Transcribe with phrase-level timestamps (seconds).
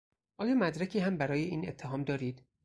[0.37, 2.45] آیا مدرکی هم برای این اتهام دارید؟